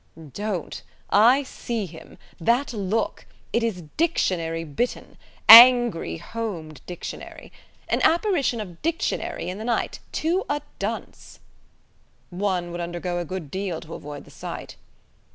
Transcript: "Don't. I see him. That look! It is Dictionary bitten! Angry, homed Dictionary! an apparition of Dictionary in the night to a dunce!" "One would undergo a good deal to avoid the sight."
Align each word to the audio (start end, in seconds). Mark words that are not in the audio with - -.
"Don't. 0.33 0.81
I 1.11 1.43
see 1.43 1.85
him. 1.85 2.17
That 2.39 2.73
look! 2.73 3.27
It 3.53 3.61
is 3.61 3.83
Dictionary 3.97 4.63
bitten! 4.63 5.15
Angry, 5.47 6.17
homed 6.17 6.81
Dictionary! 6.87 7.51
an 7.87 8.01
apparition 8.01 8.59
of 8.59 8.81
Dictionary 8.81 9.47
in 9.47 9.59
the 9.59 9.63
night 9.63 9.99
to 10.13 10.43
a 10.49 10.63
dunce!" 10.79 11.39
"One 12.31 12.71
would 12.71 12.81
undergo 12.81 13.19
a 13.19 13.25
good 13.25 13.51
deal 13.51 13.79
to 13.81 13.93
avoid 13.93 14.25
the 14.25 14.31
sight." 14.31 14.75